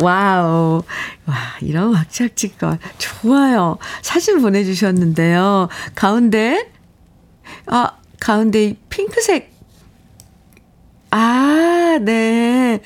[0.00, 0.82] 와우.
[1.26, 2.78] 와, 이런 막짝짓걸.
[2.98, 3.78] 좋아요.
[4.02, 5.68] 사진 보내주셨는데요.
[5.94, 6.70] 가운데,
[7.66, 9.52] 아, 가운데 핑크색.
[11.10, 12.80] 아, 네.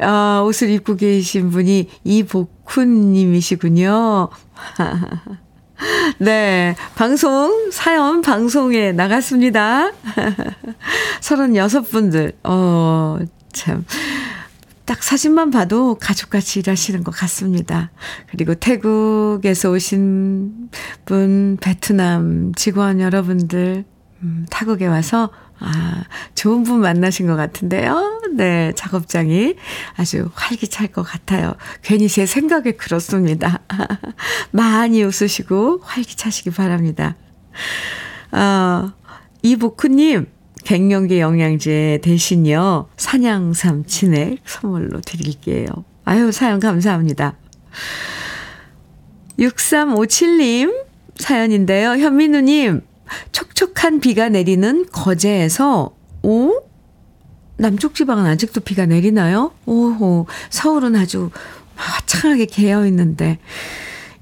[0.00, 4.28] 어, 옷을 입고 계신 분이 이복훈님이시군요.
[6.18, 6.74] 네.
[6.96, 9.92] 방송, 사연 방송에 나갔습니다.
[11.20, 13.18] 36분들, 어,
[13.52, 13.84] 참.
[14.88, 17.90] 딱 사진만 봐도 가족같이 일하시는 것 같습니다.
[18.30, 20.70] 그리고 태국에서 오신
[21.04, 23.84] 분, 베트남 직원 여러분들,
[24.22, 25.28] 음, 타국에 와서
[25.60, 28.22] 아, 좋은 분 만나신 것 같은데요.
[28.34, 29.56] 네, 작업장이
[29.94, 31.54] 아주 활기찰 것 같아요.
[31.82, 33.60] 괜히 제 생각에 그렇습니다.
[34.52, 37.14] 많이 웃으시고 활기차시기 바랍니다.
[38.32, 38.92] 어,
[39.42, 40.28] 이복훈님,
[40.64, 45.66] 갱년기 영양제 대신요, 산양삼 진액 선물로 드릴게요.
[46.04, 47.36] 아유, 사연 감사합니다.
[49.38, 50.74] 6357님
[51.16, 51.90] 사연인데요.
[51.90, 52.82] 현민우님,
[53.32, 56.62] 촉촉한 비가 내리는 거제에서, 오?
[57.56, 59.52] 남쪽 지방은 아직도 비가 내리나요?
[59.66, 61.30] 오호, 서울은 아주
[61.74, 63.38] 화창하게 개어 있는데.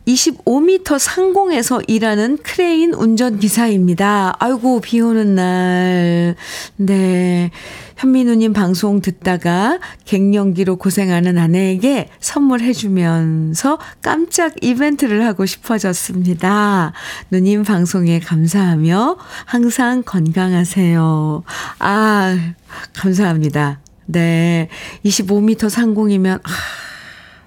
[0.06, 4.36] 25m 상공에서 일하는 크레인 운전기사입니다.
[4.38, 6.36] 아이고, 비 오는 날.
[6.76, 7.50] 네.
[7.96, 16.92] 현미 누님 방송 듣다가 갱년기로 고생하는 아내에게 선물해주면서 깜짝 이벤트를 하고 싶어졌습니다.
[17.30, 19.16] 누님 방송에 감사하며
[19.46, 21.42] 항상 건강하세요.
[21.80, 22.54] 아,
[22.94, 23.80] 감사합니다.
[24.04, 24.68] 네.
[25.04, 26.50] 25m 상공이면, 아,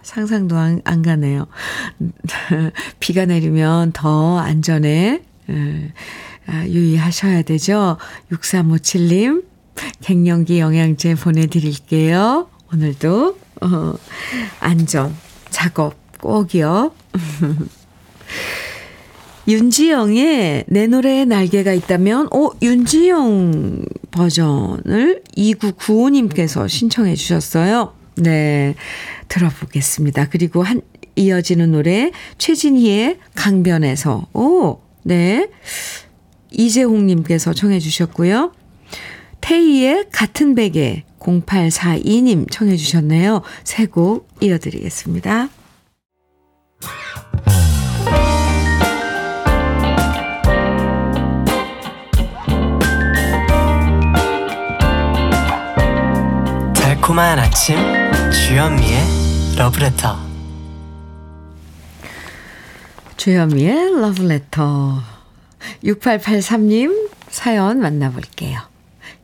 [0.10, 1.45] 상상도 안, 안 가네요.
[3.00, 5.22] 비가 내리면 더 안전에
[6.48, 7.98] 아, 유의하셔야 되죠.
[8.32, 9.43] 6357님,
[10.02, 12.50] 갱년기 영양제 보내드릴게요.
[12.74, 13.93] 오늘도 어,
[14.60, 15.15] 안전
[15.52, 16.91] 작업 꼭이요.
[19.48, 27.93] 윤지영의 내 노래에 날개가 있다면, 오, 윤지영 버전을 2995님께서 신청해 주셨어요.
[28.15, 28.76] 네.
[29.30, 30.28] 들어보겠습니다.
[30.30, 30.82] 그리고 한,
[31.15, 35.50] 이어지는 노래, 최진희의 강변에서, 오, 네.
[36.52, 38.52] 이재홍 님께서 청해 주셨고요.
[39.42, 43.42] 태희의 같은 베개 0842님 청해 주셨네요.
[43.63, 45.50] 세 곡 이어드리겠습니다.
[57.10, 57.76] 달콤한 아침
[58.32, 59.00] 주현미의
[59.58, 60.15] 러브레터
[63.17, 65.00] 주현미의 러브레터
[65.86, 68.60] 6883님 사연 만나볼게요.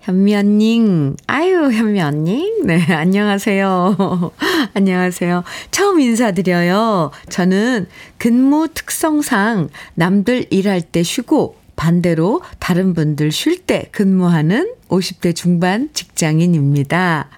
[0.01, 2.65] 현미 언님, 아유, 현미 언님.
[2.65, 4.31] 네, 안녕하세요.
[4.73, 5.43] 안녕하세요.
[5.69, 7.11] 처음 인사드려요.
[7.29, 7.85] 저는
[8.17, 17.29] 근무 특성상 남들 일할 때 쉬고 반대로 다른 분들 쉴 때 근무하는 50대 중반 직장인입니다.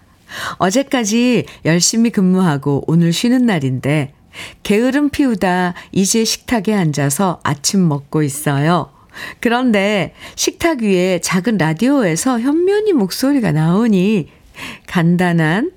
[0.57, 4.13] 어제까지 열심히 근무하고 오늘 쉬는 날인데
[4.63, 8.91] 게으름 피우다 이제 식탁에 앉아서 아침 먹고 있어요.
[9.39, 14.29] 그런데 식탁 위에 작은 라디오에서 현면이 목소리가 나오니
[14.85, 15.71] 간단한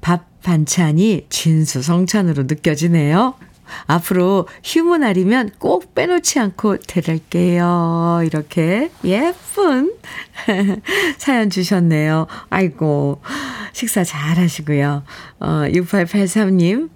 [0.00, 3.34] 밥 반찬이 진수성찬으로 느껴지네요.
[3.86, 8.22] 앞으로 휴무 날이면 꼭 빼놓지 않고 들을게요.
[8.24, 9.94] 이렇게 예쁜
[11.18, 12.26] 사연 주셨네요.
[12.50, 13.20] 아이고,
[13.72, 15.02] 식사 잘 하시고요.
[15.40, 16.90] 어, 6883님,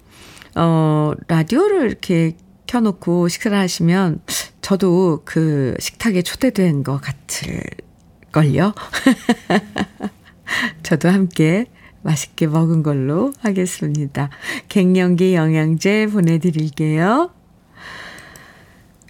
[0.55, 2.35] 어, 라디오를 이렇게
[2.67, 4.21] 켜놓고 식사를 하시면
[4.61, 8.73] 저도 그 식탁에 초대된 것 같을걸요?
[10.83, 11.65] 저도 함께
[12.01, 14.29] 맛있게 먹은 걸로 하겠습니다.
[14.69, 17.31] 갱년기 영양제 보내드릴게요.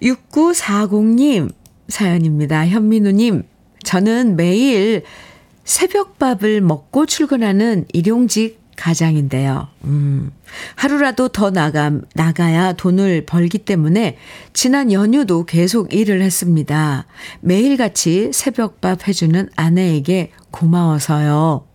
[0.02, 1.52] 6940님
[1.88, 2.68] 사연입니다.
[2.68, 3.44] 현민우님,
[3.84, 5.04] 저는 매일
[5.64, 9.68] 새벽밥을 먹고 출근하는 일용직 가장인데요.
[9.84, 10.32] 음,
[10.76, 14.18] 하루라도 더 나가, 나가야 돈을 벌기 때문에
[14.54, 17.06] 지난 연휴도 계속 일을 했습니다.
[17.42, 21.71] 매일같이 새벽밥 해주는 아내에게 고마워서요.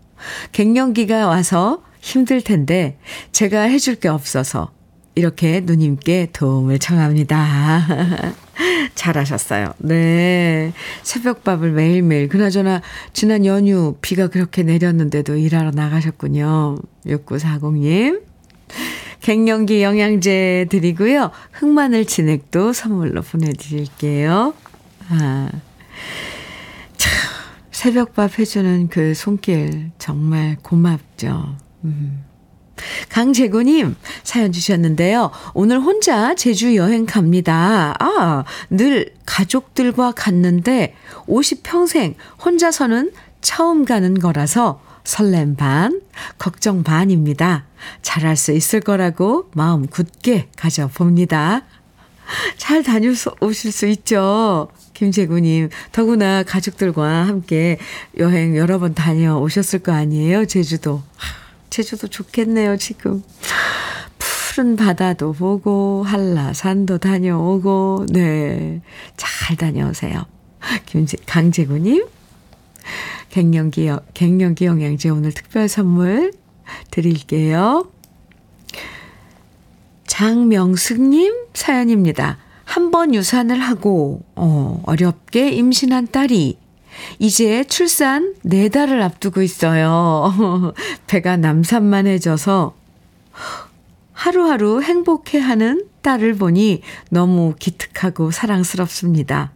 [0.52, 2.98] 갱년기가 와서 힘들 텐데
[3.32, 4.70] 제가 해줄 게 없어서
[5.14, 8.34] 이렇게 누님께 도움을 청합니다.
[8.94, 9.72] 잘하셨어요.
[9.78, 10.72] 네.
[11.02, 12.28] 새벽밥을 매일매일.
[12.28, 16.76] 그나저나, 지난 연휴 비가 그렇게 내렸는데도 일하러 나가셨군요.
[17.06, 18.22] 6940님.
[19.22, 21.30] 갱년기 영양제 드리고요.
[21.52, 24.54] 흑마늘 진액도 선물로 보내드릴게요.
[25.08, 25.50] 아.
[27.76, 31.56] 참, 새벽밥 해주는 그 손길 정말 고맙죠.
[31.84, 32.24] 음.
[33.10, 35.30] 강재구님 사연 주셨는데요.
[35.54, 37.94] 오늘 혼자 제주 여행 갑니다.
[37.98, 40.94] 아, 늘 가족들과 갔는데
[41.26, 42.14] 50평생
[42.44, 43.12] 혼자서는
[43.42, 46.00] 처음 가는 거라서 설렘 반,
[46.38, 47.66] 걱정 반입니다.
[48.02, 51.62] 잘할 수 있을 거라고 마음 굳게 가져봅니다.
[52.56, 54.68] 잘 다녀오실 수 있죠.
[54.96, 57.76] 김재구님, 더구나 가족들과 함께
[58.16, 60.46] 여행 여러 번 다녀오셨을 거 아니에요?
[60.46, 61.02] 제주도.
[61.68, 63.22] 제주도 좋겠네요, 지금.
[64.18, 68.80] 푸른 바다도 보고, 한라산도 다녀오고, 네.
[69.18, 70.24] 잘 다녀오세요.
[70.86, 72.06] 김재, 강재구님,
[73.28, 76.32] 갱년기, 갱년기 영양제 오늘 특별 선물
[76.90, 77.90] 드릴게요.
[80.06, 82.38] 장명숙님 사연입니다.
[82.76, 86.58] 한 번 유산을 하고, 어, 어렵게 임신한 딸이
[87.18, 90.74] 이제 출산 네 달을 앞두고 있어요.
[91.06, 92.74] 배가 남산만해져서
[94.12, 99.52] 하루하루 행복해하는 딸을 보니 너무 기특하고 사랑스럽습니다.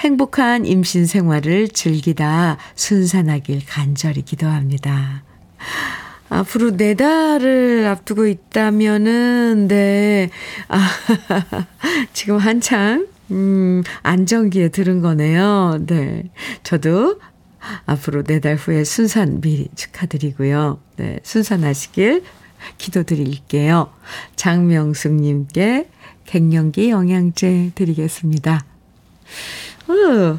[0.00, 5.22] 행복한 임신 생활을 즐기다 순산하길 간절히 기도합니다.
[6.28, 10.30] 앞으로 네 달을 앞두고 있다면은, 네.
[10.68, 10.88] 아,
[12.12, 15.78] 지금 한창 음, 안정기에 들은 거네요.
[15.86, 16.30] 네.
[16.62, 17.20] 저도
[17.86, 20.80] 앞으로 네 달 후에 순산 미리 축하드리고요.
[20.96, 21.18] 네.
[21.22, 22.22] 순산하시길
[22.78, 23.90] 기도드릴게요.
[24.36, 25.88] 장명숙님께
[26.26, 28.64] 갱년기 영양제 드리겠습니다.
[29.90, 30.38] 으,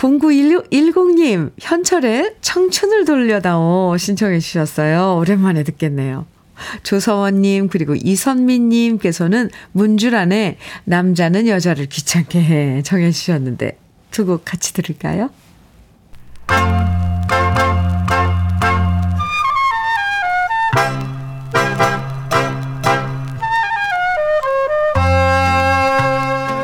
[0.00, 5.16] 0910님, 현철의 청춘을 돌려다오 신청해 주셨어요.
[5.18, 6.24] 오랜만에 듣겠네요.
[6.82, 13.78] 조서원님, 그리고 이선미님께서는 문주란에 남자는 여자를 귀찮게 해 정해 주셨는데
[14.10, 15.30] 두 곡 같이 들을까요?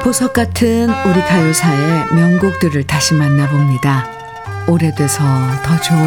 [0.07, 4.07] 보석 같은 우리 가요사의 명곡들을 다시 만나봅니다.
[4.69, 5.25] 오래돼서
[5.65, 5.99] 더 좋은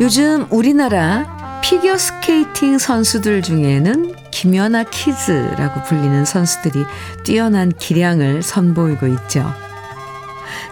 [0.00, 6.84] 요즘 우리나라 피겨 스케이팅 선수들 중에는 김연아 키즈라고 불리는 선수들이
[7.24, 9.52] 뛰어난 기량을 선보이고 있죠.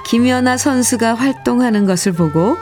[0.07, 2.57] 김연아 선수가 활동하는 것을 보고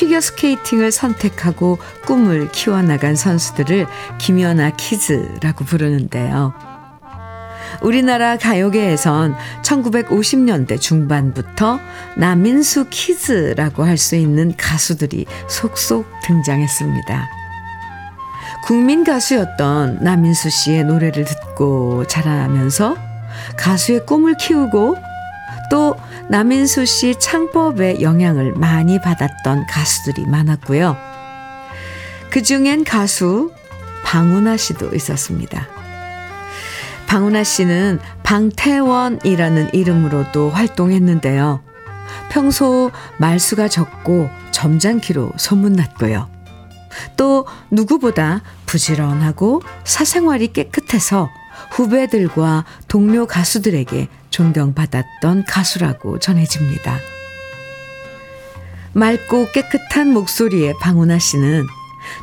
[0.00, 3.86] 피겨 스케이팅을 선택하고 꿈을 키워나간 선수들을
[4.16, 6.54] 김연아 키즈라고 부르는데요.
[7.82, 11.80] 우리나라 가요계에선 1950년대 중반부터
[12.16, 17.28] 남인수 키즈라고 할 수 있는 가수들이 속속 등장했습니다.
[18.64, 22.96] 국민 가수였던 남인수 씨의 노래를 듣고 자라면서
[23.58, 25.09] 가수의 꿈을 키우고
[25.70, 25.96] 또
[26.28, 30.96] 남인수 씨 창법의 영향을 많이 받았던 가수들이 많았고요.
[32.28, 33.52] 그 중엔 가수
[34.04, 35.68] 방훈아 씨도 있었습니다.
[37.06, 41.62] 방훈아 씨는 방태원이라는 이름으로도 활동했는데요.
[42.30, 46.28] 평소 말수가 적고 점잖기로 소문났고요.
[47.16, 51.30] 또 누구보다 부지런하고 사생활이 깨끗해서
[51.70, 56.98] 후배들과 동료 가수들에게 존경받았던 가수라고 전해집니다.
[58.92, 61.66] 맑고 깨끗한 목소리의 방훈아 씨는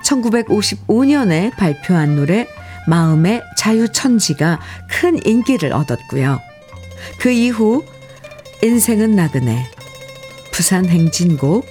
[0.03, 2.47] 1955년에 발표한 노래
[2.87, 6.39] 마음의 자유천지가 큰 인기를 얻었고요.
[7.19, 7.83] 그 이후
[8.63, 9.65] 인생은 나그네,
[10.51, 11.65] 부산 행진곡,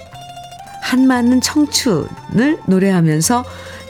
[0.81, 3.43] 한많은 청춘을 노래하면서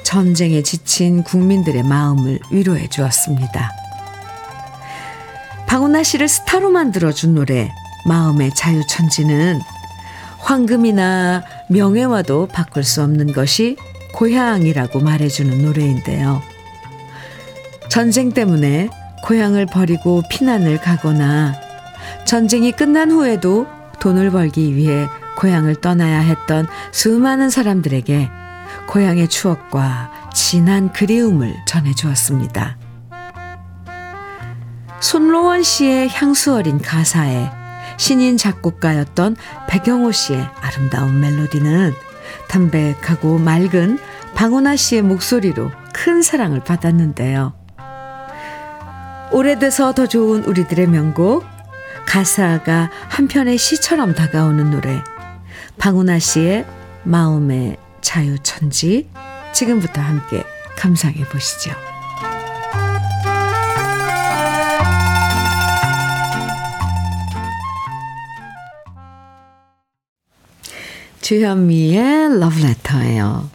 [0.04, 3.77] 전쟁에 지친 국민들의 마음을 위로해 주었습니다.
[5.68, 7.72] 방훈아 씨를 스타로 만들어준 노래
[8.08, 9.60] 마음의 자유천지는
[10.40, 13.76] 황금이나 명예와도 바꿀 수 없는 것이
[14.14, 16.42] 고향이라고 말해주는 노래인데요.
[17.90, 18.90] 전쟁 때문에
[19.24, 21.54] 고향을 버리고 피난을 가거나
[22.26, 23.68] 전쟁이 끝난 후에도
[24.00, 25.08] 돈을 벌기 위해
[25.38, 28.30] 고향을 떠나야 했던 수많은 사람들에게
[28.88, 32.87] 고향의 추억과 진한 그리움을 전해주었습니다.
[35.00, 37.50] 손로원 씨의 향수 어린 가사에
[37.98, 39.36] 신인 작곡가였던
[39.68, 41.94] 백영호 씨의 아름다운 멜로디는
[42.50, 44.00] 담백하고 맑은
[44.36, 47.54] 방훈아 씨의 목소리로 큰 사랑을 받았는데요.
[49.32, 51.44] 오래돼서 더 좋은 우리들의 명곡,
[52.06, 55.04] 가사가 한편의 시처럼 다가오는 노래,
[55.78, 56.66] 방훈아 씨의
[57.04, 59.10] 마음의 자유천지,
[59.54, 60.44] 지금부터 함께
[60.78, 61.97] 감상해 보시죠.
[71.28, 73.50] 주현미의 러브레터예요.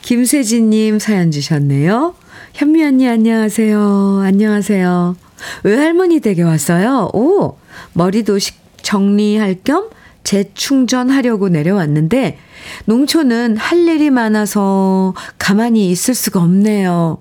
[0.00, 2.14] 김세진님 사연 주셨네요.
[2.54, 4.22] 현미 언니 안녕하세요.
[4.24, 5.16] 안녕하세요.
[5.62, 7.10] 외할머니 댁에 왔어요.
[7.12, 7.58] 오,
[7.92, 8.38] 머리도
[8.80, 9.90] 정리할 겸
[10.24, 12.38] 재충전하려고 내려왔는데
[12.86, 17.18] 농촌은 할 일이 많아서 가만히 있을 수가 없네요.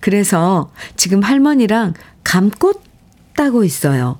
[0.00, 1.92] 그래서 지금 할머니랑
[2.22, 2.80] 감꽃
[3.36, 4.18] 따고 있어요.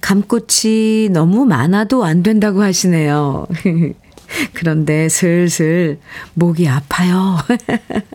[0.00, 3.48] 감꽃이 너무 많아도 안 된다고 하시네요.
[4.52, 5.98] 그런데 슬슬
[6.34, 7.38] 목이 아파요.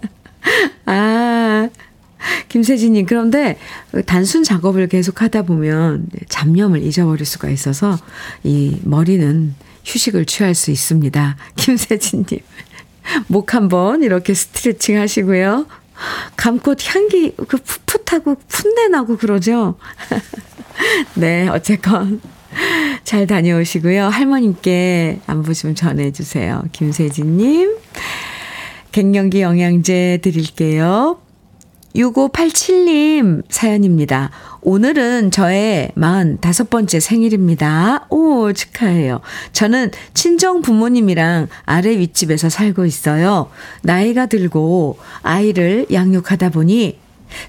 [0.85, 1.69] 아,
[2.49, 3.57] 김세진님, 그런데
[4.05, 7.97] 단순 작업을 계속 하다 보면 잡념을 잊어버릴 수가 있어서
[8.43, 9.55] 이 머리는
[9.85, 11.37] 휴식을 취할 수 있습니다.
[11.55, 12.39] 김세진님,
[13.27, 15.67] 목 한번 이렇게 스트레칭 하시고요.
[16.35, 19.77] 감꽃 향기, 그 풋풋하고 풋내 나고 그러죠?
[21.15, 22.21] 네, 어쨌건
[23.03, 24.05] 잘 다녀오시고요.
[24.07, 26.63] 할머님께 안부 좀 전해주세요.
[26.71, 27.77] 김세진님.
[28.91, 31.19] 갱년기 영양제 드릴게요.
[31.95, 34.29] 6587님 사연입니다.
[34.61, 38.05] 오늘은 저의 45번째 생일입니다.
[38.09, 39.21] 오, 축하해요.
[39.53, 43.49] 저는 친정 부모님이랑 아래 윗집에서 살고 있어요.
[43.81, 46.99] 나이가 들고 아이를 양육하다 보니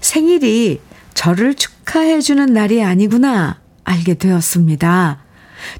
[0.01, 0.79] 생일이
[1.13, 3.58] 저를 축하해주는 날이 아니구나
[3.89, 5.17] 알게 되었습니다.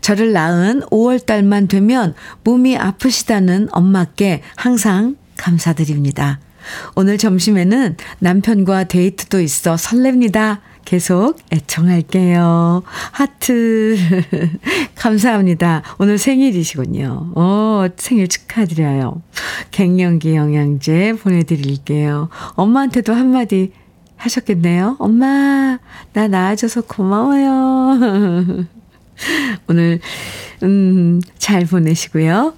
[0.01, 6.39] 저를 낳은 5월달만 되면 몸이 아프시다는 엄마께 항상 감사드립니다.
[6.95, 10.59] 오늘 점심에는 남편과 데이트도 있어 설렙니다.
[10.85, 12.81] 계속 애청할게요.
[13.11, 13.95] 하트.
[14.95, 15.83] 감사합니다.
[15.99, 17.33] 오늘 생일이시군요.
[17.35, 19.21] 어, 생일 축하드려요.
[19.71, 22.29] 갱년기 영양제 보내드릴게요.
[22.55, 23.71] 엄마한테도 한마디
[24.19, 24.97] 하셨겠네요.
[24.99, 25.79] 엄마,
[26.13, 28.65] 나 나아져서 고마워요.
[29.67, 29.99] 오늘,
[30.63, 32.53] 음, 잘 보내시고요.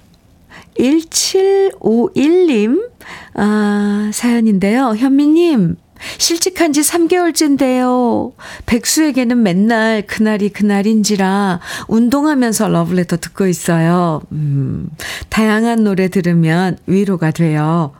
[0.78, 2.90] 1751님,
[3.36, 4.96] 아, 사연인데요.
[4.96, 5.76] 현미님,
[6.18, 8.34] 실직한 지 3개월째인데요.
[8.66, 14.22] 백수에게는 맨날 그날이 그날인지라 운동하면서 러브레터 듣고 있어요.
[14.32, 14.90] 음,
[15.30, 17.94] 다양한 노래 들으면 위로가 돼요.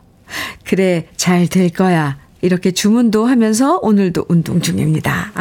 [0.66, 2.18] 그래, 잘 될 거야.
[2.42, 5.32] 이렇게 주문도 하면서 오늘도 운동 중입니다.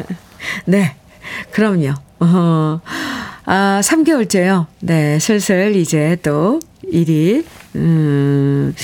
[0.66, 0.96] 네,
[1.50, 1.94] 그럼요.
[2.20, 2.80] 어,
[3.44, 4.66] 아, 3개월째요.
[4.80, 7.44] 네, 슬슬 이제 또 일이,
[7.74, 8.74] 음,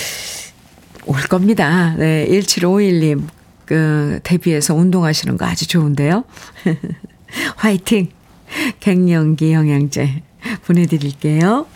[1.06, 1.94] 올 겁니다.
[1.96, 3.26] 네, 1751님,
[3.64, 6.24] 그, 데뷔해서 운동하시는 거 아주 좋은데요.
[7.56, 8.08] 화이팅!
[8.80, 10.22] 갱년기 영양제
[10.66, 11.66] 보내드릴게요.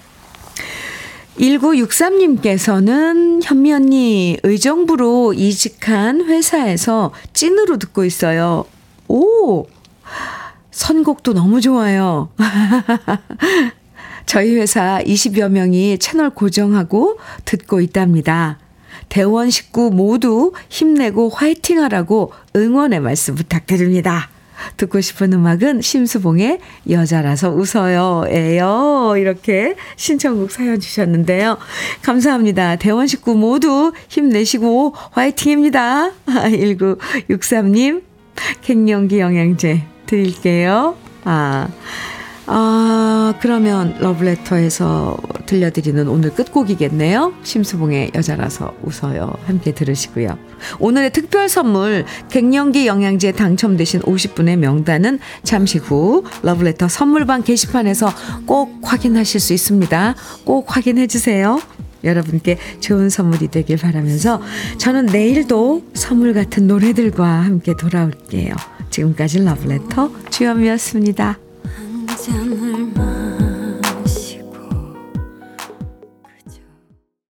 [1.39, 8.65] 1963님께서는 현미 언니 의정부로 이직한 회사에서 찐으로 듣고 있어요.
[9.09, 9.67] 오!
[10.71, 12.31] 선곡도 너무 좋아요.
[14.27, 18.59] 저희 회사 20여 명이 채널 고정하고 듣고 있답니다.
[19.09, 24.31] 대원 식구 모두 힘내고 화이팅 하라고 응원의 말씀 부탁드립니다.
[24.77, 26.59] 듣고 싶은 음악은 심수봉의
[26.91, 28.25] 여자라서 웃어요.
[28.29, 29.15] 에요.
[29.17, 31.59] 이렇게 신청곡 사연 주셨는데요.
[32.03, 32.77] 감사합니다.
[32.77, 36.11] 대원 식구 모두 힘내시고 화이팅입니다.
[36.27, 38.03] 1963님,
[38.63, 40.97] 갱년기 영양제 드릴게요.
[41.25, 41.69] 아,
[42.49, 45.17] 아, 그러면 러브레터에서
[45.47, 47.35] 들려드리는 오늘 끝곡이겠네요.
[47.43, 49.33] 심수봉의 여자라서 웃어요.
[49.47, 50.39] 함께 들으시고요.
[50.79, 58.13] 오늘의 특별 선물 갱년기 영양제 당첨되신 50분의 명단은 잠시 후 러브레터 선물방 게시판에서
[58.47, 60.15] 꼭 확인하실 수 있습니다.
[60.45, 61.61] 꼭 확인해 주세요.
[62.05, 64.41] 여러분께 좋은 선물이 되길 바라면서
[64.79, 68.55] 저는 내일도 선물 같은 노래들과 함께 돌아올게요.
[68.91, 71.46] 지금까지 러브레터 주현미였습니다.
[72.29, 73.26] yanlarıma